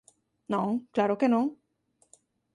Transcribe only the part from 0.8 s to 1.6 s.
claro que non.